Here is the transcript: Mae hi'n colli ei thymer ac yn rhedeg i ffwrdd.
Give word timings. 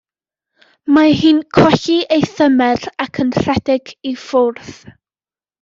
Mae 0.95 1.11
hi'n 1.19 1.41
colli 1.57 1.97
ei 2.17 2.25
thymer 2.39 2.89
ac 3.07 3.23
yn 3.27 3.31
rhedeg 3.43 3.95
i 4.15 4.19
ffwrdd. 4.27 4.73